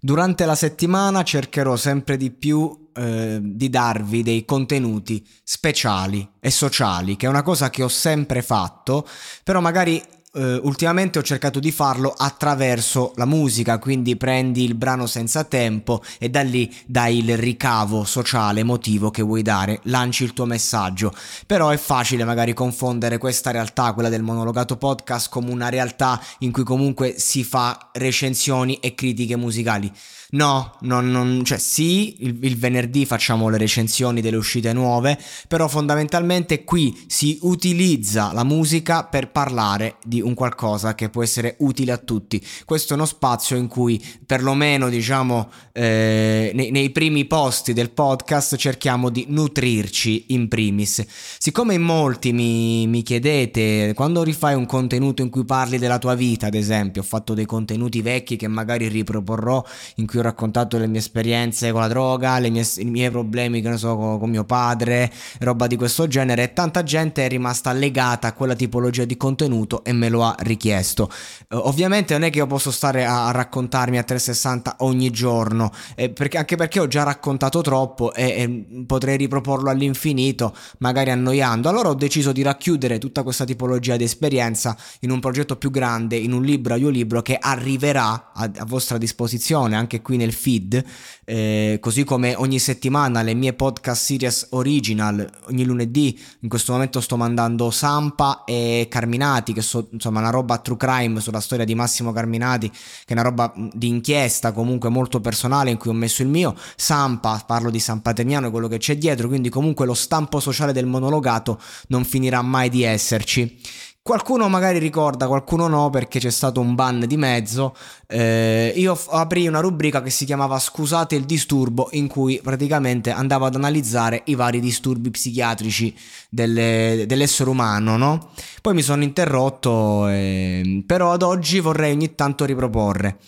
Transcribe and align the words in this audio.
Durante 0.00 0.44
la 0.44 0.54
settimana 0.54 1.24
cercherò 1.24 1.74
sempre 1.74 2.16
di 2.16 2.30
più 2.30 2.90
eh, 2.94 3.40
di 3.42 3.68
darvi 3.68 4.22
dei 4.22 4.44
contenuti 4.44 5.26
speciali 5.42 6.28
e 6.38 6.50
sociali, 6.50 7.16
che 7.16 7.26
è 7.26 7.28
una 7.28 7.42
cosa 7.42 7.68
che 7.68 7.82
ho 7.82 7.88
sempre 7.88 8.42
fatto, 8.42 9.06
però 9.42 9.60
magari 9.60 10.00
Uh, 10.30 10.60
ultimamente 10.64 11.18
ho 11.18 11.22
cercato 11.22 11.58
di 11.58 11.72
farlo 11.72 12.14
attraverso 12.14 13.12
la 13.16 13.24
musica, 13.24 13.78
quindi 13.78 14.14
prendi 14.16 14.62
il 14.62 14.74
brano 14.74 15.06
senza 15.06 15.44
tempo 15.44 16.02
e 16.18 16.28
da 16.28 16.42
lì 16.42 16.70
dai 16.84 17.18
il 17.18 17.38
ricavo 17.38 18.04
sociale, 18.04 18.60
emotivo 18.60 19.10
che 19.10 19.22
vuoi 19.22 19.40
dare, 19.40 19.80
lanci 19.84 20.24
il 20.24 20.34
tuo 20.34 20.44
messaggio. 20.44 21.14
Però 21.46 21.70
è 21.70 21.78
facile 21.78 22.24
magari 22.24 22.52
confondere 22.52 23.16
questa 23.16 23.50
realtà, 23.50 23.94
quella 23.94 24.10
del 24.10 24.22
monologato 24.22 24.76
podcast, 24.76 25.30
come 25.30 25.50
una 25.50 25.70
realtà 25.70 26.22
in 26.40 26.52
cui 26.52 26.62
comunque 26.62 27.14
si 27.16 27.42
fa 27.42 27.88
recensioni 27.92 28.76
e 28.80 28.94
critiche 28.94 29.36
musicali. 29.36 29.90
No, 30.30 30.76
non, 30.80 31.10
non, 31.10 31.42
cioè 31.42 31.56
sì, 31.56 32.22
il, 32.22 32.36
il, 32.42 32.58
venerdì 32.58 33.06
facciamo 33.06 33.48
le 33.48 33.56
recensioni 33.56 34.20
delle 34.20 34.36
uscite 34.36 34.74
nuove, 34.74 35.18
però 35.48 35.68
fondamentalmente 35.68 36.64
qui 36.64 37.04
si 37.06 37.38
utilizza 37.42 38.32
la 38.34 38.44
musica 38.44 39.04
per 39.04 39.30
parlare 39.30 39.96
di 40.04 40.17
un 40.20 40.34
qualcosa 40.34 40.94
che 40.94 41.08
può 41.08 41.22
essere 41.22 41.56
utile 41.58 41.92
a 41.92 41.98
tutti. 41.98 42.44
Questo 42.64 42.92
è 42.92 42.96
uno 42.96 43.06
spazio 43.06 43.56
in 43.56 43.68
cui 43.68 44.02
perlomeno 44.24 44.88
diciamo 44.88 45.50
eh, 45.72 46.52
nei, 46.54 46.70
nei 46.70 46.90
primi 46.90 47.24
posti 47.26 47.72
del 47.72 47.90
podcast 47.90 48.56
cerchiamo 48.56 49.10
di 49.10 49.26
nutrirci 49.28 50.26
in 50.28 50.48
primis. 50.48 51.04
Siccome 51.38 51.74
in 51.74 51.82
molti 51.82 52.32
mi, 52.32 52.86
mi 52.86 53.02
chiedete 53.02 53.92
quando 53.94 54.22
rifai 54.22 54.54
un 54.54 54.66
contenuto 54.66 55.22
in 55.22 55.30
cui 55.30 55.44
parli 55.44 55.78
della 55.78 55.98
tua 55.98 56.14
vita, 56.14 56.46
ad 56.46 56.54
esempio, 56.54 57.02
ho 57.02 57.04
fatto 57.04 57.34
dei 57.34 57.46
contenuti 57.46 58.02
vecchi 58.02 58.36
che 58.36 58.48
magari 58.48 58.88
riproporrò 58.88 59.64
in 59.96 60.06
cui 60.06 60.18
ho 60.18 60.22
raccontato 60.22 60.78
le 60.78 60.86
mie 60.86 60.98
esperienze 60.98 61.72
con 61.72 61.80
la 61.80 61.88
droga, 61.88 62.38
mie, 62.40 62.66
i 62.76 62.84
miei 62.84 63.10
problemi, 63.10 63.60
che 63.60 63.68
ne 63.68 63.76
so, 63.76 63.96
con, 63.96 64.18
con, 64.18 64.30
mio 64.30 64.44
padre, 64.44 65.10
roba 65.40 65.66
di 65.66 65.76
questo 65.76 66.06
genere. 66.06 66.44
E 66.44 66.52
tanta 66.52 66.82
gente 66.82 67.24
è 67.24 67.28
rimasta 67.28 67.72
legata 67.72 68.28
a 68.28 68.32
quella 68.32 68.54
tipologia 68.54 69.04
di 69.04 69.16
contenuto 69.16 69.84
e 69.84 69.92
me 69.92 70.07
lo 70.08 70.24
ha 70.24 70.34
richiesto. 70.40 71.10
Uh, 71.48 71.56
ovviamente 71.56 72.14
non 72.14 72.24
è 72.24 72.30
che 72.30 72.38
io 72.38 72.46
posso 72.46 72.70
stare 72.70 73.04
a, 73.04 73.28
a 73.28 73.30
raccontarmi 73.30 73.98
a 73.98 74.02
360 74.02 74.76
ogni 74.80 75.10
giorno, 75.10 75.70
eh, 75.94 76.10
perché, 76.10 76.38
anche 76.38 76.56
perché 76.56 76.80
ho 76.80 76.86
già 76.86 77.02
raccontato 77.02 77.60
troppo 77.60 78.12
e, 78.12 78.24
e 78.24 78.84
potrei 78.86 79.16
riproporlo 79.16 79.70
all'infinito, 79.70 80.54
magari 80.78 81.10
annoiando. 81.10 81.68
Allora 81.68 81.90
ho 81.90 81.94
deciso 81.94 82.32
di 82.32 82.42
racchiudere 82.42 82.98
tutta 82.98 83.22
questa 83.22 83.44
tipologia 83.44 83.96
di 83.96 84.04
esperienza 84.04 84.76
in 85.00 85.10
un 85.10 85.20
progetto 85.20 85.56
più 85.56 85.70
grande, 85.70 86.16
in 86.16 86.32
un 86.32 86.42
libro 86.42 86.74
audiolibro 86.74 87.22
che 87.22 87.36
arriverà 87.38 88.32
a, 88.34 88.50
a 88.56 88.64
vostra 88.64 88.98
disposizione 88.98 89.76
anche 89.76 90.00
qui 90.00 90.16
nel 90.16 90.32
feed, 90.32 90.84
eh, 91.30 91.76
così 91.78 92.04
come 92.04 92.34
ogni 92.34 92.58
settimana 92.58 93.20
le 93.20 93.34
mie 93.34 93.52
podcast 93.52 94.02
series 94.02 94.46
original, 94.50 95.30
ogni 95.48 95.64
lunedì, 95.64 96.18
in 96.40 96.48
questo 96.48 96.72
momento 96.72 97.02
sto 97.02 97.18
mandando 97.18 97.70
Sampa 97.70 98.44
e 98.46 98.86
Carminati, 98.88 99.52
che 99.52 99.60
sono 99.60 99.88
insomma 99.90 100.20
una 100.20 100.30
roba 100.30 100.56
true 100.56 100.78
crime 100.78 101.20
sulla 101.20 101.40
storia 101.40 101.66
di 101.66 101.74
Massimo 101.74 102.12
Carminati, 102.12 102.70
che 102.70 103.04
è 103.08 103.12
una 103.12 103.22
roba 103.22 103.52
di 103.54 103.88
inchiesta 103.88 104.52
comunque 104.52 104.88
molto 104.88 105.20
personale 105.20 105.70
in 105.70 105.76
cui 105.76 105.90
ho 105.90 105.94
messo 105.94 106.22
il 106.22 106.28
mio, 106.28 106.56
Sampa, 106.76 107.42
parlo 107.46 107.68
di 107.68 107.78
San 107.78 108.00
Paterniano 108.00 108.46
e 108.46 108.50
quello 108.50 108.68
che 108.68 108.78
c'è 108.78 108.96
dietro, 108.96 109.28
quindi 109.28 109.50
comunque 109.50 109.84
lo 109.84 109.94
stampo 109.94 110.40
sociale 110.40 110.72
del 110.72 110.86
monologato 110.86 111.60
non 111.88 112.06
finirà 112.06 112.40
mai 112.40 112.70
di 112.70 112.84
esserci. 112.84 113.60
Qualcuno 114.08 114.48
magari 114.48 114.78
ricorda, 114.78 115.26
qualcuno 115.26 115.66
no, 115.66 115.90
perché 115.90 116.18
c'è 116.18 116.30
stato 116.30 116.62
un 116.62 116.74
ban 116.74 117.04
di 117.06 117.18
mezzo. 117.18 117.76
Eh, 118.06 118.72
io 118.74 118.94
f- 118.94 119.08
aprì 119.10 119.46
una 119.46 119.60
rubrica 119.60 120.00
che 120.00 120.08
si 120.08 120.24
chiamava 120.24 120.58
Scusate 120.58 121.14
il 121.14 121.26
disturbo, 121.26 121.88
in 121.90 122.06
cui 122.06 122.40
praticamente 122.42 123.10
andavo 123.10 123.44
ad 123.44 123.54
analizzare 123.54 124.22
i 124.24 124.34
vari 124.34 124.60
disturbi 124.60 125.10
psichiatrici 125.10 125.94
delle, 126.30 127.04
dell'essere 127.06 127.50
umano, 127.50 127.98
no? 127.98 128.30
Poi 128.62 128.72
mi 128.72 128.80
sono 128.80 129.02
interrotto, 129.02 130.08
eh, 130.08 130.82
però 130.86 131.12
ad 131.12 131.20
oggi 131.20 131.60
vorrei 131.60 131.92
ogni 131.92 132.14
tanto 132.14 132.46
riproporre. 132.46 133.18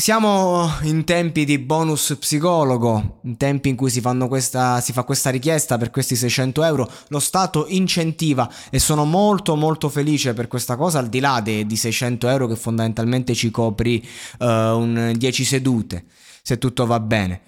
Siamo 0.00 0.70
in 0.82 1.02
tempi 1.02 1.44
di 1.44 1.58
bonus 1.58 2.16
psicologo, 2.20 3.18
in 3.24 3.36
tempi 3.36 3.68
in 3.68 3.74
cui 3.74 3.90
si, 3.90 4.00
questa, 4.28 4.80
si, 4.80 4.92
fa 4.92 5.02
questa 5.02 5.28
richiesta 5.28 5.76
per 5.76 5.90
questi 5.90 6.14
600 6.14 6.62
euro, 6.62 6.88
lo 7.08 7.18
Stato 7.18 7.66
incentiva 7.66 8.48
e 8.70 8.78
sono 8.78 9.04
molto 9.04 9.56
molto 9.56 9.88
felice 9.88 10.34
per 10.34 10.46
questa 10.46 10.76
cosa, 10.76 11.00
al 11.00 11.08
di 11.08 11.18
là 11.18 11.40
de, 11.40 11.66
di 11.66 11.74
600 11.74 12.28
euro 12.28 12.46
che 12.46 12.54
fondamentalmente 12.54 13.34
ci 13.34 13.50
copri 13.50 14.00
uh, 14.38 14.46
un 14.46 15.14
10 15.16 15.44
sedute, 15.44 16.04
se 16.42 16.58
tutto 16.58 16.86
va 16.86 17.00
bene. 17.00 17.40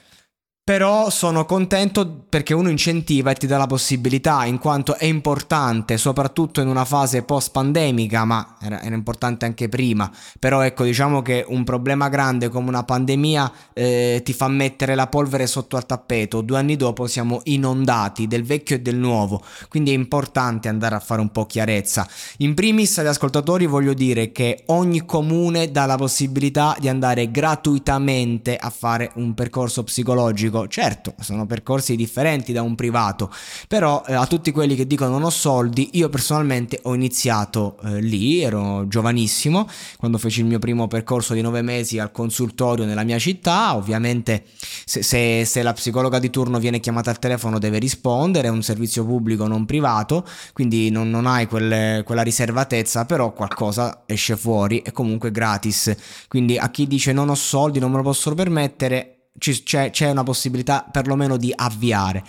Però 0.70 1.10
sono 1.10 1.46
contento 1.46 2.26
perché 2.28 2.54
uno 2.54 2.68
incentiva 2.68 3.32
e 3.32 3.34
ti 3.34 3.48
dà 3.48 3.56
la 3.56 3.66
possibilità, 3.66 4.44
in 4.44 4.58
quanto 4.58 4.94
è 4.94 5.04
importante, 5.04 5.96
soprattutto 5.96 6.60
in 6.60 6.68
una 6.68 6.84
fase 6.84 7.24
post 7.24 7.50
pandemica, 7.50 8.24
ma 8.24 8.56
era, 8.60 8.80
era 8.80 8.94
importante 8.94 9.46
anche 9.46 9.68
prima. 9.68 10.08
Però 10.38 10.60
ecco, 10.60 10.84
diciamo 10.84 11.22
che 11.22 11.44
un 11.48 11.64
problema 11.64 12.08
grande 12.08 12.50
come 12.50 12.68
una 12.68 12.84
pandemia 12.84 13.52
eh, 13.72 14.20
ti 14.24 14.32
fa 14.32 14.46
mettere 14.46 14.94
la 14.94 15.08
polvere 15.08 15.48
sotto 15.48 15.76
al 15.76 15.86
tappeto. 15.86 16.40
Due 16.40 16.58
anni 16.58 16.76
dopo 16.76 17.08
siamo 17.08 17.40
inondati 17.46 18.28
del 18.28 18.44
vecchio 18.44 18.76
e 18.76 18.80
del 18.80 18.94
nuovo, 18.94 19.42
quindi 19.68 19.90
è 19.90 19.94
importante 19.94 20.68
andare 20.68 20.94
a 20.94 21.00
fare 21.00 21.20
un 21.20 21.32
po' 21.32 21.46
chiarezza. 21.46 22.06
In 22.36 22.54
primis 22.54 22.96
agli 22.98 23.06
ascoltatori 23.06 23.66
voglio 23.66 23.92
dire 23.92 24.30
che 24.30 24.62
ogni 24.66 25.04
comune 25.04 25.72
dà 25.72 25.86
la 25.86 25.96
possibilità 25.96 26.76
di 26.78 26.88
andare 26.88 27.28
gratuitamente 27.32 28.56
a 28.56 28.70
fare 28.70 29.10
un 29.14 29.34
percorso 29.34 29.82
psicologico 29.82 30.58
certo, 30.68 31.14
sono 31.20 31.46
percorsi 31.46 31.96
differenti 31.96 32.52
da 32.52 32.62
un 32.62 32.74
privato, 32.74 33.32
però 33.68 34.02
eh, 34.06 34.14
a 34.14 34.26
tutti 34.26 34.50
quelli 34.50 34.74
che 34.74 34.86
dicono 34.86 35.10
non 35.10 35.24
ho 35.24 35.30
soldi, 35.30 35.90
io 35.92 36.08
personalmente 36.08 36.80
ho 36.82 36.94
iniziato 36.94 37.78
eh, 37.84 38.00
lì, 38.00 38.42
ero 38.42 38.86
giovanissimo, 38.88 39.68
quando 39.98 40.18
feci 40.18 40.40
il 40.40 40.46
mio 40.46 40.58
primo 40.58 40.88
percorso 40.88 41.34
di 41.34 41.40
nove 41.40 41.62
mesi 41.62 41.98
al 41.98 42.12
consultorio 42.12 42.84
nella 42.84 43.04
mia 43.04 43.18
città, 43.18 43.74
ovviamente 43.76 44.44
se, 44.84 45.02
se, 45.02 45.44
se 45.44 45.62
la 45.62 45.72
psicologa 45.72 46.18
di 46.18 46.30
turno 46.30 46.58
viene 46.58 46.80
chiamata 46.80 47.10
al 47.10 47.18
telefono 47.18 47.58
deve 47.58 47.78
rispondere, 47.78 48.48
è 48.48 48.50
un 48.50 48.62
servizio 48.62 49.04
pubblico 49.04 49.46
non 49.46 49.66
privato, 49.66 50.26
quindi 50.52 50.90
non, 50.90 51.10
non 51.10 51.26
hai 51.26 51.46
quelle, 51.46 52.02
quella 52.04 52.22
riservatezza, 52.22 53.04
però 53.04 53.32
qualcosa 53.32 54.02
esce 54.06 54.36
fuori 54.36 54.80
e 54.80 54.92
comunque 54.92 55.30
gratis, 55.30 55.94
quindi 56.28 56.58
a 56.58 56.70
chi 56.70 56.86
dice 56.86 57.12
non 57.12 57.28
ho 57.28 57.34
soldi, 57.34 57.78
non 57.78 57.90
me 57.90 57.98
lo 57.98 58.02
posso 58.02 58.34
permettere, 58.34 59.19
c'è, 59.38 59.90
c'è 59.90 60.10
una 60.10 60.22
possibilità 60.22 60.86
perlomeno 60.90 61.36
di 61.36 61.52
avviare. 61.54 62.24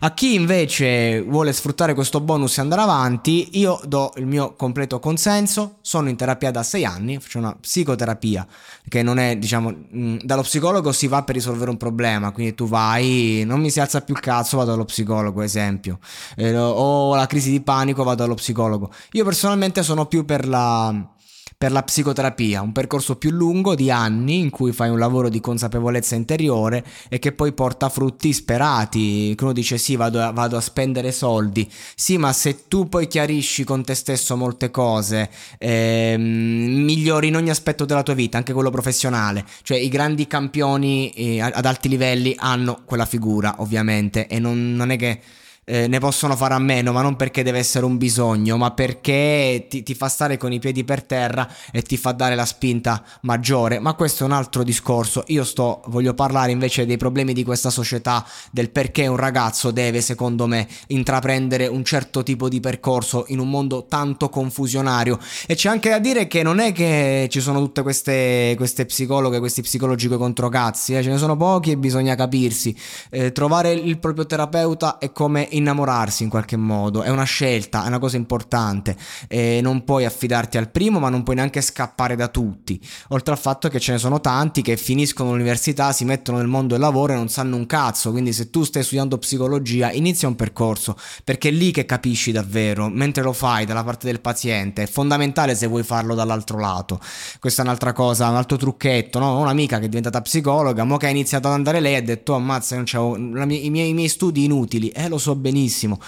A 0.00 0.12
chi 0.12 0.34
invece 0.34 1.22
vuole 1.22 1.54
sfruttare 1.54 1.94
questo 1.94 2.20
bonus 2.20 2.58
e 2.58 2.60
andare 2.60 2.82
avanti, 2.82 3.58
io 3.58 3.80
do 3.86 4.12
il 4.16 4.26
mio 4.26 4.52
completo 4.54 4.98
consenso. 4.98 5.78
Sono 5.80 6.10
in 6.10 6.16
terapia 6.16 6.50
da 6.50 6.62
sei 6.62 6.84
anni, 6.84 7.18
faccio 7.18 7.38
una 7.38 7.56
psicoterapia 7.58 8.46
che 8.86 9.02
non 9.02 9.18
è, 9.18 9.38
diciamo, 9.38 9.70
mh, 9.70 10.16
dallo 10.22 10.42
psicologo 10.42 10.92
si 10.92 11.06
va 11.06 11.22
per 11.22 11.36
risolvere 11.36 11.70
un 11.70 11.78
problema. 11.78 12.30
Quindi 12.30 12.54
tu 12.54 12.68
vai, 12.68 13.42
non 13.46 13.60
mi 13.60 13.70
si 13.70 13.80
alza 13.80 14.02
più 14.02 14.12
il 14.12 14.20
cazzo, 14.20 14.58
vado 14.58 14.72
dallo 14.72 14.84
psicologo, 14.84 15.40
esempio. 15.40 15.98
Eh, 16.36 16.54
o 16.54 17.14
la 17.14 17.26
crisi 17.26 17.50
di 17.50 17.62
panico, 17.62 18.04
vado 18.04 18.22
dallo 18.22 18.34
psicologo. 18.34 18.92
Io 19.12 19.24
personalmente 19.24 19.82
sono 19.82 20.04
più 20.04 20.26
per 20.26 20.46
la 20.46 21.14
per 21.58 21.72
la 21.72 21.82
psicoterapia, 21.82 22.60
un 22.60 22.72
percorso 22.72 23.16
più 23.16 23.30
lungo 23.30 23.74
di 23.74 23.90
anni 23.90 24.40
in 24.40 24.50
cui 24.50 24.72
fai 24.72 24.90
un 24.90 24.98
lavoro 24.98 25.30
di 25.30 25.40
consapevolezza 25.40 26.14
interiore 26.14 26.84
e 27.08 27.18
che 27.18 27.32
poi 27.32 27.52
porta 27.52 27.88
frutti 27.88 28.32
sperati. 28.34 29.34
Uno 29.40 29.52
dice 29.52 29.78
sì, 29.78 29.96
vado 29.96 30.20
a, 30.20 30.32
vado 30.32 30.56
a 30.58 30.60
spendere 30.60 31.12
soldi, 31.12 31.70
sì, 31.94 32.18
ma 32.18 32.32
se 32.32 32.68
tu 32.68 32.88
poi 32.88 33.06
chiarisci 33.06 33.64
con 33.64 33.84
te 33.84 33.94
stesso 33.94 34.36
molte 34.36 34.70
cose, 34.70 35.30
ehm, 35.58 36.20
migliori 36.20 37.28
in 37.28 37.36
ogni 37.36 37.50
aspetto 37.50 37.86
della 37.86 38.02
tua 38.02 38.14
vita, 38.14 38.36
anche 38.36 38.52
quello 38.52 38.70
professionale, 38.70 39.44
cioè 39.62 39.78
i 39.78 39.88
grandi 39.88 40.26
campioni 40.26 41.10
eh, 41.10 41.40
ad 41.40 41.64
alti 41.64 41.88
livelli 41.88 42.34
hanno 42.36 42.82
quella 42.84 43.06
figura 43.06 43.54
ovviamente 43.58 44.26
e 44.26 44.38
non, 44.38 44.74
non 44.74 44.90
è 44.90 44.96
che 44.96 45.20
eh, 45.68 45.88
ne 45.88 45.98
possono 45.98 46.36
fare 46.36 46.54
a 46.54 46.60
meno, 46.60 46.92
ma 46.92 47.02
non 47.02 47.16
perché 47.16 47.42
deve 47.42 47.58
essere 47.58 47.84
un 47.84 47.98
bisogno, 47.98 48.56
ma 48.56 48.70
perché 48.70 49.66
ti, 49.68 49.82
ti, 49.82 49.94
fa 49.96 50.08
stare 50.08 50.36
con 50.36 50.52
i 50.52 50.60
piedi 50.60 50.84
per 50.84 51.02
terra 51.02 51.48
e 51.72 51.82
ti 51.82 51.96
fa 51.96 52.12
dare 52.12 52.36
la 52.36 52.44
spinta 52.44 53.02
maggiore. 53.22 53.80
Ma 53.80 53.94
questo 53.94 54.22
è 54.22 54.26
un 54.26 54.32
altro 54.32 54.62
discorso. 54.62 55.24
Io 55.26 55.42
sto, 55.42 55.82
voglio 55.86 56.14
parlare 56.14 56.52
invece 56.52 56.86
dei 56.86 56.96
problemi 56.96 57.32
di 57.32 57.42
questa 57.42 57.70
società, 57.70 58.24
del 58.52 58.70
perché 58.70 59.08
un 59.08 59.16
ragazzo 59.16 59.72
deve, 59.72 60.00
secondo 60.02 60.46
me, 60.46 60.68
intraprendere 60.88 61.66
un 61.66 61.82
certo 61.82 62.22
tipo 62.22 62.48
di 62.48 62.60
percorso 62.60 63.24
in 63.28 63.40
un 63.40 63.50
mondo 63.50 63.86
tanto 63.88 64.28
confusionario. 64.28 65.18
E 65.48 65.56
c'è 65.56 65.68
anche 65.68 65.90
da 65.90 65.98
dire 65.98 66.28
che 66.28 66.44
non 66.44 66.60
è 66.60 66.70
che 66.70 67.26
ci 67.28 67.40
sono 67.40 67.58
tutte 67.58 67.82
queste, 67.82 68.54
queste 68.56 68.86
psicologhe, 68.86 69.40
questi 69.40 69.62
psicologi 69.62 70.06
coi 70.06 70.18
controcazzi, 70.18 70.94
eh? 70.94 71.02
ce 71.02 71.10
ne 71.10 71.18
sono 71.18 71.36
pochi 71.36 71.72
e 71.72 71.76
bisogna 71.76 72.14
capirsi. 72.14 72.76
Eh, 73.10 73.32
trovare 73.32 73.72
il 73.72 73.98
proprio 73.98 74.26
terapeuta 74.26 74.98
è 74.98 75.10
come 75.10 75.48
innamorarsi 75.56 76.22
in 76.22 76.28
qualche 76.28 76.56
modo, 76.56 77.02
è 77.02 77.08
una 77.08 77.24
scelta, 77.24 77.84
è 77.84 77.88
una 77.88 77.98
cosa 77.98 78.16
importante. 78.16 78.96
E 79.28 79.60
non 79.62 79.84
puoi 79.84 80.04
affidarti 80.04 80.58
al 80.58 80.70
primo, 80.70 80.98
ma 80.98 81.08
non 81.08 81.22
puoi 81.22 81.36
neanche 81.36 81.60
scappare 81.60 82.16
da 82.16 82.28
tutti. 82.28 82.80
Oltre 83.08 83.32
al 83.32 83.40
fatto 83.40 83.68
che 83.68 83.80
ce 83.80 83.92
ne 83.92 83.98
sono 83.98 84.20
tanti 84.20 84.62
che 84.62 84.76
finiscono 84.76 85.30
l'università, 85.30 85.92
si 85.92 86.04
mettono 86.04 86.38
nel 86.38 86.46
mondo 86.46 86.74
del 86.74 86.82
lavoro 86.82 87.12
e 87.12 87.16
non 87.16 87.28
sanno 87.28 87.56
un 87.56 87.66
cazzo. 87.66 88.10
Quindi, 88.10 88.32
se 88.32 88.50
tu 88.50 88.64
stai 88.64 88.82
studiando 88.82 89.18
psicologia, 89.18 89.90
inizia 89.92 90.28
un 90.28 90.36
percorso 90.36 90.96
perché 91.24 91.48
è 91.48 91.52
lì 91.52 91.70
che 91.70 91.84
capisci 91.84 92.32
davvero, 92.32 92.88
mentre 92.88 93.22
lo 93.22 93.32
fai 93.32 93.64
dalla 93.64 93.84
parte 93.84 94.06
del 94.06 94.20
paziente. 94.20 94.82
È 94.82 94.86
fondamentale 94.86 95.54
se 95.54 95.66
vuoi 95.66 95.82
farlo 95.82 96.14
dall'altro 96.14 96.58
lato. 96.58 97.00
Questa 97.38 97.62
è 97.62 97.64
un'altra 97.64 97.92
cosa, 97.92 98.28
un 98.28 98.36
altro 98.36 98.56
trucchetto. 98.56 99.18
No? 99.18 99.38
Un'amica 99.38 99.78
che 99.78 99.86
è 99.86 99.88
diventata 99.88 100.20
psicologa, 100.20 100.84
mo 100.84 100.96
che 100.96 101.06
ha 101.06 101.10
iniziato 101.10 101.48
ad 101.48 101.54
andare 101.54 101.80
lei, 101.80 101.96
ha 101.96 102.02
detto: 102.02 102.32
oh, 102.32 102.36
Ammazza, 102.36 102.74
non 102.74 102.84
c'avevo 102.86 103.16
i 103.16 103.70
miei, 103.70 103.88
i 103.88 103.94
miei 103.94 104.08
studi 104.08 104.44
inutili. 104.44 104.88
Eh, 104.88 105.08
lo 105.08 105.18
so 105.18 105.34
benissimo. 105.46 106.00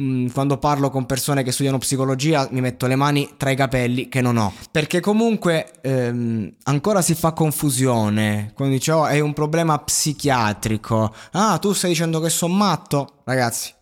Mm, 0.00 0.28
quando 0.28 0.56
parlo 0.56 0.88
con 0.90 1.04
persone 1.04 1.42
che 1.42 1.52
studiano 1.52 1.78
psicologia, 1.78 2.48
mi 2.50 2.60
metto 2.60 2.86
le 2.86 2.96
mani 2.96 3.34
tra 3.36 3.50
i 3.50 3.56
capelli 3.56 4.08
che 4.08 4.22
non 4.22 4.38
ho. 4.38 4.52
Perché 4.70 5.00
comunque 5.00 5.72
ehm, 5.82 6.50
ancora 6.64 7.02
si 7.02 7.14
fa 7.14 7.32
confusione. 7.32 8.52
Quando 8.54 8.74
dice: 8.74 8.92
Oh, 8.92 9.06
è 9.06 9.20
un 9.20 9.32
problema 9.32 9.78
psichiatrico. 9.78 11.14
Ah, 11.32 11.58
tu 11.58 11.72
stai 11.72 11.90
dicendo 11.90 12.20
che 12.20 12.30
sono 12.30 12.54
matto? 12.54 13.22
Ragazzi, 13.24 13.74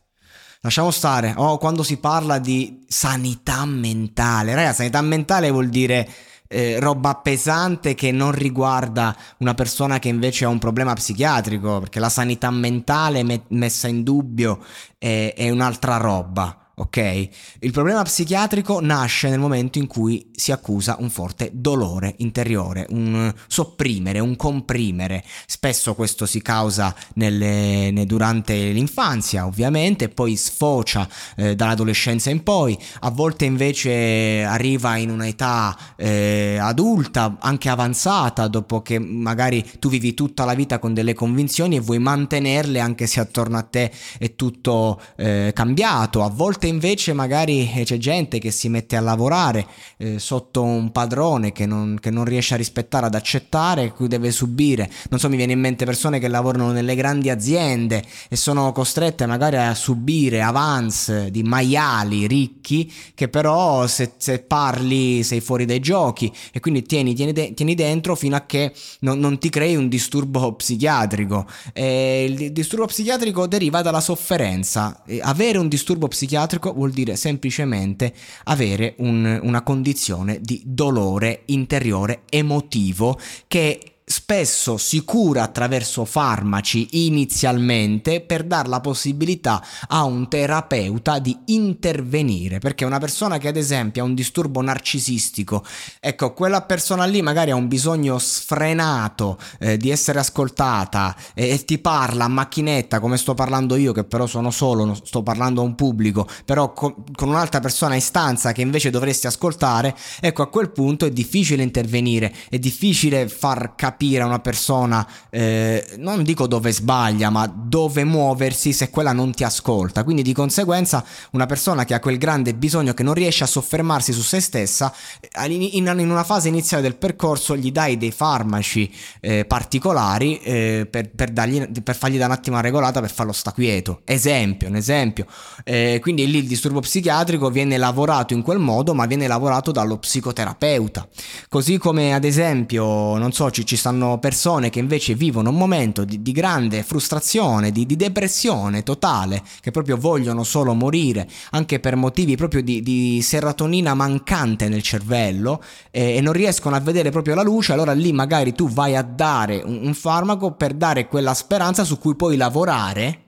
Lasciamo 0.64 0.90
stare. 0.90 1.34
Oh, 1.36 1.58
quando 1.58 1.82
si 1.82 1.98
parla 1.98 2.38
di 2.38 2.86
sanità 2.88 3.66
mentale. 3.66 4.54
Ragazzi, 4.54 4.76
sanità 4.76 5.02
mentale 5.02 5.50
vuol 5.50 5.68
dire 5.68 6.08
eh, 6.48 6.78
roba 6.80 7.14
pesante 7.16 7.94
che 7.94 8.12
non 8.12 8.32
riguarda 8.32 9.16
una 9.38 9.54
persona 9.54 9.98
che 9.98 10.08
invece 10.08 10.44
ha 10.44 10.48
un 10.48 10.58
problema 10.58 10.92
psichiatrico, 10.92 11.80
perché 11.80 12.00
la 12.00 12.08
sanità 12.08 12.50
mentale 12.50 13.22
me- 13.22 13.44
messa 13.48 13.88
in 13.88 14.02
dubbio 14.02 14.62
è, 14.98 15.34
è 15.36 15.50
un'altra 15.50 15.96
roba 15.96 16.63
ok? 16.74 17.28
Il 17.60 17.70
problema 17.70 18.02
psichiatrico 18.02 18.80
nasce 18.80 19.28
nel 19.28 19.38
momento 19.38 19.78
in 19.78 19.86
cui 19.86 20.30
si 20.34 20.52
accusa 20.52 20.96
un 20.98 21.10
forte 21.10 21.50
dolore 21.52 22.14
interiore, 22.18 22.86
un 22.90 23.32
sopprimere, 23.46 24.18
un 24.18 24.36
comprimere. 24.36 25.24
Spesso 25.46 25.94
questo 25.94 26.26
si 26.26 26.42
causa 26.42 26.94
nelle, 27.14 27.90
ne, 27.90 28.06
durante 28.06 28.54
l'infanzia, 28.70 29.46
ovviamente, 29.46 30.08
poi 30.08 30.36
sfocia 30.36 31.08
eh, 31.36 31.54
dall'adolescenza 31.54 32.30
in 32.30 32.42
poi, 32.42 32.76
a 33.00 33.10
volte 33.10 33.44
invece 33.44 34.42
arriva 34.44 34.96
in 34.96 35.10
un'età 35.10 35.76
eh, 35.96 36.58
adulta, 36.60 37.36
anche 37.40 37.68
avanzata, 37.68 38.48
dopo 38.48 38.82
che 38.82 38.98
magari 38.98 39.64
tu 39.78 39.88
vivi 39.88 40.14
tutta 40.14 40.44
la 40.44 40.54
vita 40.54 40.78
con 40.78 40.94
delle 40.94 41.14
convinzioni 41.14 41.76
e 41.76 41.80
vuoi 41.80 41.98
mantenerle 41.98 42.80
anche 42.80 43.06
se 43.06 43.20
attorno 43.20 43.58
a 43.58 43.62
te 43.62 43.92
è 44.18 44.34
tutto 44.34 45.00
eh, 45.16 45.52
cambiato. 45.54 46.22
A 46.22 46.28
volte 46.28 46.63
volte 46.64 46.66
invece 46.66 47.12
magari 47.12 47.70
eh, 47.74 47.84
c'è 47.84 47.98
gente 47.98 48.38
che 48.38 48.50
si 48.50 48.68
mette 48.68 48.96
a 48.96 49.00
lavorare 49.00 49.66
eh, 49.98 50.18
sotto 50.18 50.62
un 50.62 50.90
padrone 50.92 51.52
che 51.52 51.66
non, 51.66 51.98
che 52.00 52.10
non, 52.10 52.24
riesce 52.24 52.54
a 52.54 52.56
rispettare, 52.56 53.06
ad 53.06 53.14
accettare, 53.14 53.92
cui 53.92 54.08
deve 54.08 54.30
subire. 54.30 54.90
Non 55.10 55.20
so, 55.20 55.28
mi 55.28 55.36
viene 55.36 55.52
in 55.52 55.60
mente 55.60 55.84
persone 55.84 56.18
che 56.18 56.28
lavorano 56.28 56.72
nelle 56.72 56.94
grandi 56.94 57.30
aziende 57.30 58.02
e 58.28 58.36
sono 58.36 58.72
costrette 58.72 59.26
magari 59.26 59.56
a 59.56 59.74
subire 59.74 60.42
avance 60.42 61.30
di 61.30 61.42
maiali 61.42 62.26
ricchi 62.26 62.90
che 63.14 63.28
però 63.28 63.86
se, 63.86 64.12
se 64.16 64.40
parli 64.40 65.22
sei 65.22 65.40
fuori 65.40 65.64
dai 65.64 65.80
giochi 65.80 66.32
e 66.52 66.60
quindi 66.60 66.82
tieni, 66.82 67.14
tieni, 67.14 67.32
de- 67.32 67.52
tieni 67.54 67.74
dentro 67.74 68.14
fino 68.14 68.36
a 68.36 68.46
che 68.46 68.72
non, 69.00 69.18
non, 69.18 69.38
ti 69.38 69.50
crei 69.50 69.76
un 69.76 69.88
disturbo 69.88 70.54
psichiatrico. 70.54 71.46
E 71.72 72.24
il 72.24 72.52
disturbo 72.52 72.86
psichiatrico 72.86 73.46
deriva 73.46 73.82
dalla 73.82 74.00
sofferenza. 74.00 75.02
E 75.06 75.20
avere 75.22 75.58
un 75.58 75.68
disturbo 75.68 76.08
psichiatrico 76.08 76.53
psichiatrico 76.54 76.72
vuol 76.72 76.92
dire 76.92 77.16
semplicemente 77.16 78.12
avere 78.44 78.94
un, 78.98 79.40
una 79.42 79.62
condizione 79.62 80.40
di 80.40 80.62
dolore 80.64 81.42
interiore 81.46 82.22
emotivo 82.28 83.18
che 83.46 83.93
spesso 84.06 84.76
si 84.76 85.02
cura 85.02 85.44
attraverso 85.44 86.04
farmaci 86.04 87.06
inizialmente 87.06 88.20
per 88.20 88.44
dare 88.44 88.68
la 88.68 88.80
possibilità 88.80 89.64
a 89.88 90.04
un 90.04 90.28
terapeuta 90.28 91.18
di 91.18 91.34
intervenire 91.46 92.58
perché 92.58 92.84
una 92.84 92.98
persona 92.98 93.38
che 93.38 93.48
ad 93.48 93.56
esempio 93.56 94.02
ha 94.02 94.04
un 94.04 94.14
disturbo 94.14 94.60
narcisistico 94.60 95.64
ecco 96.00 96.34
quella 96.34 96.60
persona 96.62 97.06
lì 97.06 97.22
magari 97.22 97.50
ha 97.50 97.54
un 97.54 97.66
bisogno 97.66 98.18
sfrenato 98.18 99.38
eh, 99.58 99.78
di 99.78 99.88
essere 99.88 100.18
ascoltata 100.18 101.16
e, 101.32 101.48
e, 101.48 101.64
ti 101.64 101.78
parla 101.78 102.24
a 102.24 102.28
macchinetta 102.28 103.00
come 103.00 103.16
sto 103.16 103.32
parlando 103.32 103.74
io 103.74 103.92
che 103.92 104.04
però 104.04 104.26
sono 104.26 104.50
solo 104.50 104.92
sto 105.02 105.22
parlando 105.22 105.62
a 105.62 105.64
un 105.64 105.74
pubblico 105.74 106.28
però 106.44 106.74
con, 106.74 106.94
con 107.14 107.30
un'altra 107.30 107.60
persona 107.60 107.94
in 107.94 108.02
stanza 108.02 108.52
che 108.52 108.60
invece 108.60 108.90
dovresti 108.90 109.26
ascoltare 109.26 109.96
ecco 110.20 110.42
a 110.42 110.50
quel 110.50 110.70
punto 110.72 111.06
è 111.06 111.10
difficile 111.10 111.62
intervenire 111.62 112.34
è 112.50 112.58
difficile 112.58 113.30
far 113.30 113.74
capire 113.74 113.92
capire 113.94 114.22
a 114.22 114.26
una 114.26 114.40
persona, 114.40 115.06
eh, 115.30 115.86
non 115.98 116.24
dico 116.24 116.48
dove 116.48 116.72
sbaglia, 116.72 117.30
ma 117.30 117.46
dove 117.46 118.02
muoversi 118.02 118.72
se 118.72 118.90
quella 118.90 119.12
non 119.12 119.32
ti 119.32 119.44
ascolta. 119.44 120.02
Quindi 120.02 120.22
di 120.22 120.32
conseguenza 120.32 121.04
una 121.30 121.46
persona 121.46 121.84
che 121.84 121.94
ha 121.94 122.00
quel 122.00 122.18
grande 122.18 122.54
bisogno 122.54 122.92
che 122.92 123.04
non 123.04 123.14
riesce 123.14 123.44
a 123.44 123.46
soffermarsi 123.46 124.12
su 124.12 124.22
se 124.22 124.40
stessa, 124.40 124.92
eh, 125.20 125.46
in, 125.46 125.88
una 125.88 126.24
fase 126.24 126.48
iniziale 126.48 126.82
del 126.82 126.96
percorso 126.96 127.56
gli 127.56 127.70
dai 127.70 127.96
dei 127.96 128.10
farmaci 128.10 128.92
eh, 129.20 129.44
particolari 129.44 130.38
eh, 130.40 130.88
per, 130.90 131.10
per, 131.10 131.30
dargli, 131.30 131.80
per, 131.82 131.94
fargli 131.94 132.18
da 132.18 132.26
un 132.26 132.32
attimo 132.32 132.56
una 132.56 132.64
regolata 132.64 133.00
per 133.00 133.12
farlo 133.12 133.32
sta 133.32 133.52
quieto. 133.52 134.00
Esempio, 134.04 134.68
un 134.68 134.76
esempio. 134.76 135.26
Eh, 135.62 136.00
quindi 136.02 136.28
lì 136.28 136.38
il 136.38 136.48
disturbo 136.48 136.80
psichiatrico 136.80 137.48
viene 137.48 137.76
lavorato 137.76 138.34
in 138.34 138.42
quel 138.42 138.58
modo, 138.58 138.92
ma 138.92 139.06
viene 139.06 139.28
lavorato 139.28 139.70
dallo 139.70 139.98
psicoterapeuta. 139.98 141.06
Così 141.48 141.78
come 141.78 142.12
ad 142.12 142.24
esempio, 142.24 143.16
non 143.18 143.32
so, 143.32 143.50
ci, 143.50 143.64
ci 143.64 143.76
stanno 143.84 144.16
persone 144.18 144.70
che 144.70 144.78
invece 144.78 145.14
vivono 145.14 145.50
un 145.50 145.56
momento 145.56 146.04
di, 146.04 146.22
di 146.22 146.32
grande 146.32 146.82
frustrazione, 146.82 147.70
di, 147.70 147.84
di, 147.84 147.96
depressione 147.96 148.82
totale, 148.82 149.42
che 149.60 149.72
proprio 149.72 149.98
vogliono 149.98 150.42
solo 150.42 150.72
morire, 150.72 151.28
anche 151.50 151.80
per 151.80 151.94
motivi 151.94 152.34
proprio 152.34 152.62
di, 152.62 152.80
di 152.80 153.20
serotonina 153.20 153.92
mancante 153.92 154.70
nel 154.70 154.80
cervello 154.80 155.62
eh, 155.90 156.16
e 156.16 156.22
non 156.22 156.32
riescono 156.32 156.76
a 156.76 156.80
vedere 156.80 157.10
proprio 157.10 157.34
la 157.34 157.42
luce, 157.42 157.74
allora 157.74 157.92
lì 157.92 158.10
magari 158.12 158.54
tu 158.54 158.70
vai 158.70 158.96
a 158.96 159.02
dare 159.02 159.60
un, 159.62 159.80
un 159.82 159.92
farmaco 159.92 160.52
per 160.52 160.72
dare 160.72 161.06
quella 161.06 161.34
speranza 161.34 161.84
su 161.84 161.98
cui 161.98 162.16
puoi 162.16 162.38
lavorare 162.38 163.23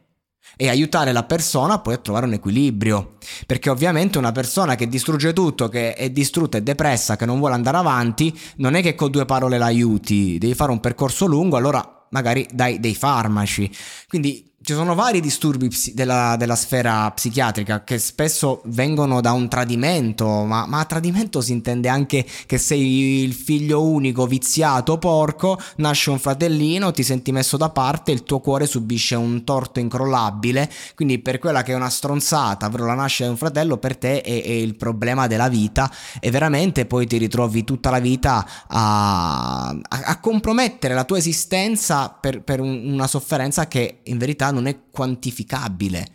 e 0.57 0.69
aiutare 0.69 1.13
la 1.13 1.25
persona 1.25 1.79
poi 1.81 1.95
a 1.95 1.99
trovare 1.99 2.27
un 2.27 2.35
equilibrio. 2.35 3.17
Perché 3.47 3.71
ovviamente 3.71 4.19
una 4.19 4.33
persona 4.33 4.75
che 4.75 4.89
distrugge 4.89 5.33
tutto, 5.33 5.69
che 5.69 5.95
è 5.95 6.11
distrutta 6.11 6.59
e 6.59 6.63
depressa, 6.63 7.17
che 7.17 7.27
non 7.27 7.39
vuole 7.39 7.55
andare 7.55 7.79
avanti, 7.79 8.39
non 8.57 8.75
è 8.75 8.83
che 8.83 8.95
con 8.95 9.11
due 9.11 9.25
parole 9.25 9.59
l'aiuti, 9.59 10.39
devi 10.39 10.55
fare 10.55 10.71
un 10.71 10.81
percorso 10.81 11.27
lungo, 11.27 11.57
allora 11.57 12.07
magari 12.11 12.47
dai 12.53 12.79
dei 12.79 12.95
farmaci. 12.95 13.71
Quindi 14.09 14.55
ci 14.66 14.73
sono 14.73 14.96
vari 14.96 15.20
disturbi 15.20 15.68
psi- 15.68 15.94
della, 15.94 16.35
della, 16.37 16.56
sfera 16.56 17.08
psichiatrica 17.12 17.85
che 17.85 18.00
spesso 18.00 18.62
vengono 18.64 19.20
da 19.20 19.30
un 19.30 19.49
tradimento, 19.49 20.26
ma, 20.42 20.66
ma, 20.66 20.80
a 20.80 20.85
tradimento 20.85 21.40
si 21.40 21.52
intende 21.52 21.88
anche 21.88 22.26
che 22.46 22.58
sei 22.58 23.23
il 23.23 23.32
figlio 23.32 23.85
unico, 23.85 24.26
viziato, 24.26 24.99
porco, 24.99 25.56
nasce 25.76 26.11
un 26.11 26.18
fratellino, 26.18 26.90
ti 26.90 27.04
senti 27.04 27.30
messo 27.30 27.56
da 27.56 27.70
parte, 27.70 28.11
il 28.11 28.25
tuo 28.25 28.40
cuore 28.40 28.66
subisce 28.66 29.14
un 29.14 29.44
torto 29.44 29.78
incrollabile, 29.78 30.68
quindi 30.96 31.20
per 31.20 31.38
quella 31.38 31.62
che 31.62 31.70
è 31.70 31.76
una 31.76 31.88
stronzata, 31.88 32.66
ovvero 32.66 32.87
la 32.87 32.94
nascita 32.94 33.26
di 33.26 33.30
un 33.30 33.37
fratello, 33.37 33.76
per 33.76 33.96
te 33.96 34.20
è, 34.20 34.42
è, 34.42 34.50
il 34.50 34.75
problema 34.75 35.28
della 35.28 35.46
vita 35.46 35.88
e 36.18 36.32
veramente 36.32 36.87
poi 36.87 37.06
ti 37.06 37.18
ritrovi 37.18 37.62
tutta 37.62 37.90
la 37.90 38.00
vita 38.00 38.44
a, 38.66 39.68
a, 39.68 39.78
a 39.88 40.18
compromettere 40.18 40.92
la 40.92 41.04
tua 41.04 41.18
esistenza 41.18 42.08
per, 42.08 42.42
per 42.42 42.58
un, 42.58 42.94
una 42.94 43.06
sofferenza 43.06 43.68
che 43.68 44.00
in 44.02 44.18
verità 44.18 44.54
non 44.56 44.56
è 44.65 44.79
quantificabile 44.91 46.09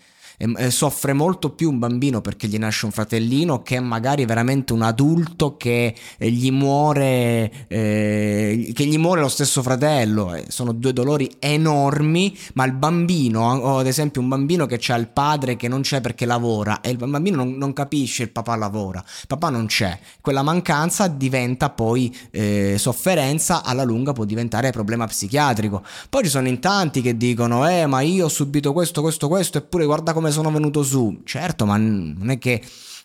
e, 0.57 0.71
soffre 0.71 1.13
molto 1.13 1.51
più 1.51 1.69
un 1.69 1.77
bambino 1.77 2.21
perché 2.21 2.47
gli 2.47 2.57
nasce 2.57 2.85
un 2.85 2.91
fratellino 2.91 3.61
che 3.61 3.79
magari 3.79 4.25
veramente 4.25 4.73
un 4.73 4.81
adulto 4.81 5.55
che 5.57 5.93
eh, 6.17 6.31
gli 6.31 6.51
muore, 6.51 7.67
eh, 7.67 8.71
che 8.73 8.85
gli 8.85 8.97
muore 8.97 9.21
lo 9.21 9.27
stesso 9.27 9.61
fratello. 9.61 10.33
Eh, 10.33 10.45
sono 10.47 10.71
due 10.71 10.93
dolori 10.93 11.29
enormi, 11.39 12.35
ma 12.53 12.65
il 12.65 12.73
bambino, 12.73 13.51
o 13.51 13.77
ad 13.77 13.87
esempio 13.87 14.21
un 14.21 14.29
bambino 14.29 14.65
che 14.65 14.79
ha 14.91 14.95
il 14.95 15.07
padre 15.07 15.55
che 15.55 15.67
non 15.67 15.81
c'è 15.81 16.01
perché 16.01 16.25
lavora 16.25 16.81
e 16.81 16.89
il 16.89 16.97
bambino 16.97 17.37
non, 17.37 17.57
non 17.57 17.73
capisce 17.73 18.23
il 18.23 18.31
papà 18.31 18.55
lavora, 18.55 19.03
papà 19.27 19.49
non 19.49 19.67
c'è. 19.67 19.97
Quella 20.21 20.41
mancanza 20.41 21.07
diventa 21.07 21.69
poi 21.69 22.15
eh, 22.31 22.75
sofferenza, 22.77 23.63
alla 23.63 23.83
lunga 23.83 24.13
può 24.13 24.25
diventare 24.25 24.71
problema 24.71 25.05
psichiatrico. 25.05 25.83
Poi 26.09 26.23
ci 26.23 26.29
sono 26.29 26.47
in 26.47 26.59
tanti 26.59 27.01
che 27.01 27.15
dicono, 27.15 27.67
eh 27.69 27.85
ma 27.85 28.01
io 28.01 28.25
ho 28.25 28.29
subito 28.29 28.73
questo, 28.73 29.01
questo, 29.01 29.27
questo, 29.27 29.59
eppure 29.59 29.85
guarda 29.85 30.13
come 30.13 30.30
sono 30.31 30.51
venuto 30.51 30.83
su. 30.83 31.21
Certo, 31.23 31.65
ma 31.65 31.77
non 31.77 32.29
è 32.29 32.37
che 32.37 32.61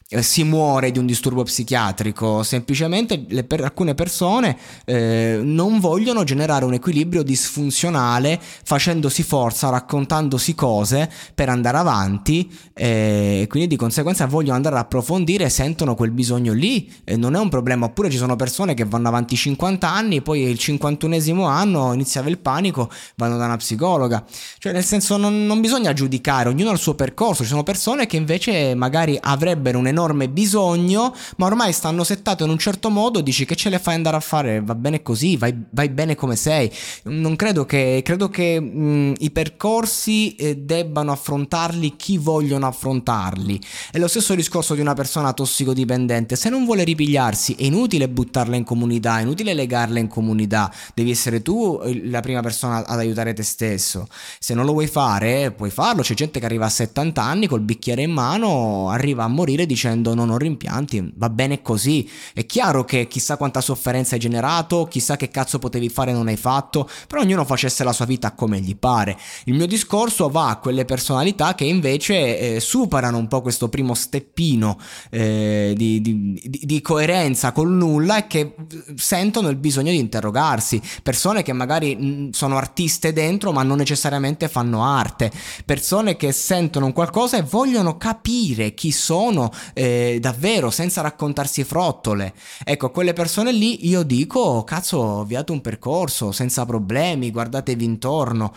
si 0.08 0.44
muore 0.44 0.92
di 0.92 1.00
un 1.00 1.06
disturbo 1.06 1.42
psichiatrico, 1.42 2.44
semplicemente 2.44 3.18
per 3.44 3.64
alcune 3.64 3.96
persone 3.96 4.56
eh, 4.84 5.40
non 5.42 5.80
vogliono 5.80 6.22
generare 6.22 6.64
un 6.64 6.75
equilibrio 6.75 7.25
disfunzionale 7.25 8.40
facendosi 8.40 9.25
forza, 9.25 9.68
raccontandosi 9.68 10.54
cose 10.54 11.10
per 11.34 11.48
andare 11.48 11.78
avanti 11.78 12.48
eh, 12.72 13.40
e 13.42 13.46
quindi 13.48 13.68
di 13.68 13.76
conseguenza 13.76 14.26
vogliono 14.26 14.54
andare 14.54 14.76
a 14.76 14.80
approfondire, 14.80 15.48
sentono 15.48 15.96
quel 15.96 16.12
bisogno 16.12 16.52
lì, 16.52 16.88
e 17.02 17.16
non 17.16 17.34
è 17.34 17.40
un 17.40 17.48
problema, 17.48 17.86
oppure 17.86 18.08
ci 18.08 18.16
sono 18.16 18.36
persone 18.36 18.75
che 18.75 18.84
vanno 18.84 19.08
avanti 19.08 19.34
50 19.34 19.90
anni, 19.90 20.22
poi 20.22 20.42
il 20.42 20.56
51esimo 20.60 21.46
anno 21.46 21.92
iniziava 21.92 22.28
il 22.28 22.38
panico, 22.38 22.90
vanno 23.16 23.36
da 23.36 23.46
una 23.46 23.56
psicologa, 23.56 24.25
cioè 24.58 24.72
nel 24.72 24.84
senso 24.84 25.16
non, 25.16 25.46
non 25.46 25.60
bisogna 25.60 25.92
giudicare, 25.92 26.48
ognuno 26.48 26.70
ha 26.70 26.75
il 26.75 26.78
suo 26.78 26.94
percorso, 26.94 27.42
ci 27.42 27.48
sono 27.48 27.64
persone 27.64 28.06
che 28.06 28.16
invece 28.16 28.76
magari 28.76 29.18
avrebbero 29.20 29.78
un 29.78 29.86
enorme 29.96 30.28
bisogno, 30.28 31.14
ma 31.38 31.46
ormai 31.46 31.72
stanno 31.72 32.04
settate 32.04 32.44
in 32.44 32.50
un 32.50 32.58
certo 32.58 32.90
modo, 32.90 33.22
dici 33.22 33.46
che 33.46 33.56
ce 33.56 33.70
le 33.70 33.78
fai 33.78 33.94
andare 33.94 34.16
a 34.16 34.20
fare, 34.20 34.60
va 34.60 34.74
bene 34.74 35.02
così, 35.02 35.38
vai, 35.38 35.54
vai 35.70 35.88
bene 35.88 36.14
come 36.14 36.36
sei. 36.36 36.70
Non 37.04 37.34
credo 37.34 37.64
che, 37.64 38.02
credo 38.04 38.28
che 38.28 38.60
mh, 38.60 39.14
i 39.18 39.30
percorsi 39.30 40.36
eh, 40.36 40.56
debbano 40.58 41.12
affrontarli 41.12 41.96
chi 41.96 42.18
vogliono 42.18 42.66
affrontarli. 42.66 43.58
È 43.90 43.98
lo 43.98 44.08
stesso 44.08 44.34
discorso 44.34 44.74
di 44.74 44.82
una 44.82 44.94
persona 44.94 45.32
tossicodipendente, 45.32 46.36
se 46.36 46.50
non 46.50 46.66
vuole 46.66 46.84
ripigliarsi 46.84 47.54
è 47.54 47.64
inutile 47.64 48.08
buttarla 48.08 48.56
in 48.56 48.64
comunità, 48.64 49.18
è 49.18 49.22
inutile 49.22 49.54
legarla 49.54 49.98
in 49.98 50.08
comunità, 50.08 50.70
devi 50.94 51.10
essere 51.10 51.40
tu 51.40 51.80
la 52.04 52.20
prima 52.20 52.42
persona 52.42 52.84
ad 52.84 52.98
aiutare 52.98 53.32
te 53.32 53.42
stesso. 53.42 54.06
Se 54.38 54.52
non 54.52 54.66
lo 54.66 54.72
vuoi 54.72 54.88
fare, 54.88 55.52
puoi 55.52 55.70
farlo, 55.70 56.02
c'è 56.02 56.14
gente 56.14 56.38
che 56.38 56.44
arriva 56.44 56.66
a 56.66 56.70
70 56.70 57.22
anni 57.22 57.46
col 57.46 57.60
bicchiere 57.60 58.02
in 58.02 58.10
mano, 58.10 58.90
arriva 58.90 59.24
a 59.24 59.28
morire 59.28 59.64
dicendo 59.64 59.86
non 59.95 60.31
ho 60.31 60.37
rimpianti, 60.37 61.12
va 61.16 61.28
bene 61.28 61.62
così. 61.62 62.09
È 62.33 62.45
chiaro 62.47 62.85
che 62.85 63.07
chissà 63.07 63.37
quanta 63.37 63.61
sofferenza 63.61 64.14
hai 64.14 64.21
generato, 64.21 64.87
chissà 64.87 65.16
che 65.16 65.31
cazzo 65.31 65.59
potevi 65.59 65.88
fare 65.88 66.11
e 66.11 66.14
non 66.14 66.28
hai 66.28 66.37
fatto, 66.37 66.88
però 67.07 67.23
ognuno 67.23 67.45
facesse 67.45 67.85
la 67.85 67.93
sua 67.93 68.05
vita 68.05 68.33
come 68.33 68.61
gli 68.61 68.76
pare. 68.76 69.16
Il 69.45 69.55
mio 69.55 69.66
discorso 69.66 70.28
va 70.28 70.49
a 70.49 70.57
quelle 70.59 70.85
personalità 70.85 71.55
che 71.55 71.64
invece 71.64 72.57
eh, 72.57 72.61
superano 72.61 73.19
un 73.19 73.28
po' 73.28 73.43
questo 73.43 73.69
primo 73.69 73.95
steppino 73.95 74.78
eh, 75.11 75.75
di, 75.76 76.00
di, 76.00 76.40
di, 76.43 76.61
di 76.62 76.81
coerenza 76.81 77.52
col 77.52 77.71
nulla 77.71 78.19
e 78.19 78.26
che 78.26 78.55
sentono 78.95 79.49
il 79.49 79.57
bisogno 79.57 79.90
di 79.90 79.99
interrogarsi. 79.99 80.81
Persone 81.02 81.43
che 81.43 81.52
magari 81.52 81.97
mm, 81.97 82.31
sono 82.31 82.57
artiste 82.57 83.12
dentro 83.12 83.52
ma 83.52 83.62
non 83.62 83.76
necessariamente 83.78 84.49
fanno 84.49 84.85
arte. 84.85 85.31
Persone 85.64 86.16
che 86.16 86.33
sentono 86.33 86.93
qualcosa 86.93 87.37
e 87.37 87.43
vogliono 87.43 87.97
capire 87.97 88.75
chi 88.75 88.93
sono, 88.93 89.52
eh, 89.78 90.16
davvero 90.21 90.71
senza 90.71 91.02
raccontarsi 91.02 91.62
frottole. 91.62 92.33
Ecco, 92.64 92.87
a 92.87 92.90
quelle 92.90 93.12
persone 93.12 93.52
lì 93.52 93.87
io 93.87 94.02
dico, 94.04 94.64
cazzo, 94.64 95.21
avviate 95.21 95.52
un 95.52 95.61
percorso 95.61 96.33
senza 96.33 96.64
problemi, 96.64 97.30
guardatevi 97.30 97.85
intorno 97.85 98.54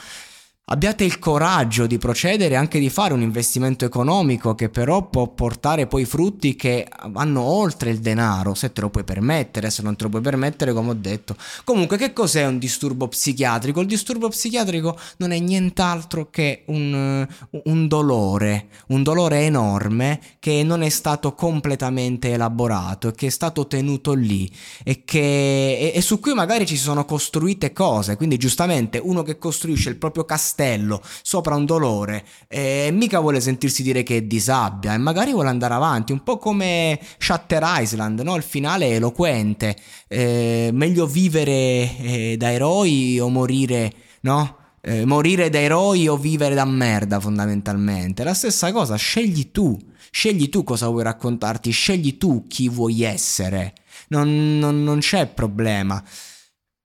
abbiate 0.71 1.03
il 1.03 1.17
coraggio 1.19 1.87
di 1.87 1.97
procedere 1.97 2.53
e 2.53 2.57
anche 2.57 2.79
di 2.79 2.89
fare 2.89 3.13
un 3.13 3.21
investimento 3.21 3.85
economico 3.85 4.53
che 4.53 4.69
però 4.69 5.07
può 5.07 5.27
portare 5.27 5.87
poi 5.87 6.05
frutti 6.05 6.55
che 6.55 6.87
vanno 7.07 7.41
oltre 7.41 7.89
il 7.89 7.99
denaro, 7.99 8.53
se 8.53 8.71
te 8.71 8.81
lo 8.81 8.89
puoi 8.89 9.03
permettere, 9.03 9.71
se 9.71 9.81
non 9.81 9.95
te 9.95 10.03
lo 10.03 10.09
puoi 10.09 10.21
permettere, 10.21 10.73
come 10.73 10.91
ho 10.91 10.95
detto. 10.95 11.35
Comunque, 11.63 11.97
che 11.97 12.13
cos'è 12.13 12.45
un 12.45 12.59
disturbo 12.59 13.07
psichiatrico? 13.07 13.81
Il 13.81 13.87
disturbo 13.87 14.29
psichiatrico 14.29 14.97
non 15.17 15.31
è 15.31 15.39
nient'altro 15.39 16.29
che 16.29 16.63
un, 16.67 17.27
un 17.63 17.87
dolore, 17.87 18.67
un 18.87 19.01
dolore 19.01 19.41
enorme 19.41 20.19
che 20.39 20.61
non 20.63 20.83
è 20.83 20.89
stato 20.89 21.33
completamente 21.33 22.31
elaborato 22.31 23.11
che 23.11 23.27
è 23.27 23.29
stato 23.29 23.67
tenuto 23.67 24.13
lì 24.13 24.49
e, 24.83 25.03
che, 25.03 25.77
e, 25.79 25.91
e 25.95 26.01
su 26.01 26.19
cui 26.19 26.33
magari 26.33 26.65
ci 26.65 26.77
sono 26.77 27.05
costruite 27.05 27.73
cose. 27.73 28.15
Quindi, 28.15 28.37
giustamente, 28.37 28.99
uno 29.01 29.23
che 29.23 29.39
costruisce 29.39 29.89
il 29.89 29.95
proprio 29.95 30.25
castello 30.25 30.57
castello 30.59 31.01
sopra 31.21 31.55
un 31.55 31.65
dolore 31.65 32.25
e 32.47 32.89
mica 32.91 33.19
vuole 33.19 33.39
sentirsi 33.39 33.81
dire 33.81 34.03
che 34.03 34.17
è 34.17 34.21
disabbia 34.23 34.93
e 34.93 34.97
magari 34.97 35.31
vuole 35.31 35.49
andare 35.49 35.73
avanti, 35.73 36.11
un 36.11 36.23
po' 36.23 36.37
come 36.37 36.99
Shutter 37.17 37.63
Island, 37.65 38.19
no? 38.21 38.35
il 38.35 38.43
finale 38.43 38.87
è 38.87 38.95
eloquente, 38.95 39.75
eh, 40.07 40.69
meglio 40.73 41.07
vivere 41.07 41.51
eh, 41.51 42.35
da 42.37 42.51
eroi 42.51 43.19
o 43.19 43.29
morire, 43.29 43.93
no? 44.21 44.57
Eh, 44.81 45.05
morire 45.05 45.49
da 45.49 45.59
eroi 45.59 46.07
o 46.07 46.17
vivere 46.17 46.55
da 46.55 46.65
merda 46.65 47.19
fondamentalmente. 47.19 48.23
La 48.23 48.33
stessa 48.33 48.71
cosa, 48.71 48.95
scegli 48.95 49.51
tu, 49.51 49.77
scegli 50.09 50.49
tu 50.49 50.63
cosa 50.63 50.87
vuoi 50.87 51.03
raccontarti, 51.03 51.69
scegli 51.71 52.17
tu 52.17 52.47
chi 52.47 52.69
vuoi 52.69 53.03
essere. 53.03 53.73
Non, 54.09 54.57
non, 54.57 54.83
non 54.83 54.99
c'è 54.99 55.27
problema. 55.27 56.01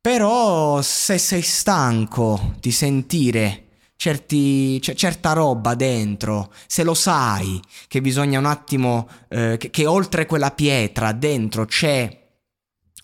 Però 0.00 0.82
se 0.82 1.16
sei 1.18 1.40
stanco 1.40 2.56
di 2.60 2.72
sentire 2.72 3.63
certi, 3.96 4.78
c- 4.80 4.94
certa 4.94 5.32
roba 5.32 5.74
dentro, 5.74 6.52
se 6.66 6.82
lo 6.82 6.94
sai 6.94 7.60
che 7.88 8.00
bisogna 8.00 8.38
un 8.38 8.46
attimo, 8.46 9.08
eh, 9.28 9.56
che, 9.58 9.70
che 9.70 9.86
oltre 9.86 10.26
quella 10.26 10.50
pietra 10.50 11.12
dentro 11.12 11.64
c'è 11.64 12.22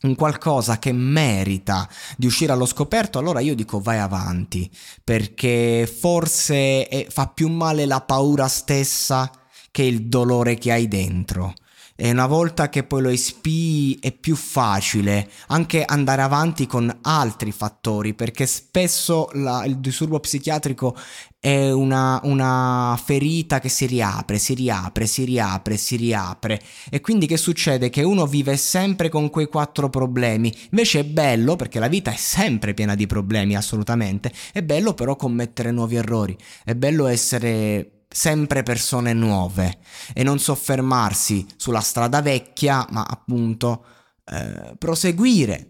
un 0.03 0.15
qualcosa 0.15 0.79
che 0.79 0.93
merita 0.93 1.89
di 2.17 2.27
uscire 2.27 2.53
allo 2.53 2.67
scoperto, 2.67 3.19
allora 3.19 3.41
io 3.41 3.55
dico 3.55 3.81
vai 3.81 3.99
avanti, 3.99 4.71
perché 5.05 5.87
forse 5.87 6.87
è, 6.89 7.07
fa 7.09 7.27
più 7.29 7.49
male 7.49 7.85
la 7.85 8.01
paura 8.01 8.49
stessa 8.49 9.31
che 9.71 9.83
il 9.83 10.07
dolore 10.09 10.57
che 10.57 10.73
hai 10.73 10.89
dentro 10.89 11.55
e 12.03 12.11
una 12.11 12.27
volta 12.27 12.71
che 12.71 12.83
poi 12.83 13.03
lo 13.03 13.11
espii 13.11 13.99
è 14.01 14.11
più 14.11 14.35
facile 14.35 15.29
anche 15.49 15.85
andare 15.85 16.23
avanti 16.23 16.67
con 16.67 16.91
altri 17.03 17.53
fattori 17.53 18.15
perché 18.15 18.47
spesso 18.47 19.29
la, 19.35 19.67
il 19.67 19.77
disturbo 19.81 20.19
psichiatrico 20.19 20.97
è 21.39 21.71
una, 21.71 22.19
una, 22.25 22.99
ferita 23.03 23.61
che 23.61 23.71
si 23.71 23.87
riapre, 23.87 24.39
si 24.39 24.53
riapre, 24.53 25.07
si 25.07 25.25
riapre, 25.25 25.79
si 25.79 25.97
riapre. 25.97 26.61
E 26.91 27.01
quindi 27.01 27.27
che 27.27 27.39
succede? 27.39 27.89
Che 27.89 28.03
uno 28.03 28.27
vive 28.27 28.59
sempre 28.59 29.09
con 29.09 29.31
quei 29.31 29.47
quattro 29.47 29.89
problemi. 29.89 30.55
Invece 30.71 31.01
è 31.01 31.05
bello 31.05 31.57
perché 31.57 31.79
la 31.79 31.89
vita 31.89 32.13
è 32.13 32.17
sempre 32.17 32.75
piena 32.75 32.95
di 32.95 33.07
problemi 33.07 33.57
assolutamente. 33.57 34.31
È 34.53 34.63
bello 34.63 34.93
però 34.93 35.17
commettere 35.17 35.71
nuovi 35.71 35.97
errori. 35.97 36.37
È 36.63 36.75
bello 36.75 37.07
essere 37.07 38.00
sempre 38.13 38.65
persone 38.65 39.13
nuove 39.13 39.79
e 40.13 40.25
non 40.25 40.41
soffermarsi 40.41 41.47
sulla 41.57 41.81
strada 41.81 42.21
vecchia, 42.21 42.85
ma 42.91 43.07
appunto 43.09 43.85
eh, 44.25 44.75
proseguire. 44.77 45.67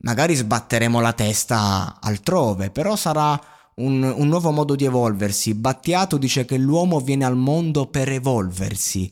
Magari 0.00 0.34
sbatteremo 0.34 1.00
la 1.00 1.14
testa 1.14 1.98
altrove, 2.00 2.70
però 2.70 2.94
sarà 2.94 3.40
un, 3.76 4.02
un, 4.02 4.28
nuovo 4.28 4.50
modo 4.50 4.76
di 4.76 4.84
evolversi. 4.84 5.54
Battiato 5.54 6.18
dice 6.18 6.44
che 6.44 6.58
l'uomo 6.58 7.00
viene 7.00 7.24
al 7.24 7.36
mondo 7.36 7.86
per 7.86 8.10
evolversi. 8.10 9.10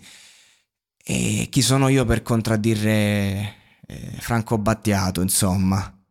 E 1.02 1.48
chi 1.50 1.62
sono 1.62 1.88
io 1.88 2.04
per 2.04 2.22
contraddire 2.22 3.54
eh, 3.86 4.16
Franco 4.18 4.58
Battiato, 4.58 5.22
insomma? 5.22 6.03